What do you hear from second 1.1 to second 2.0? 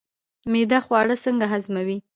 څنګه هضموي